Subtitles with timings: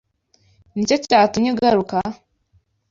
[0.73, 1.95] Nicyo cyatumye ugaruka?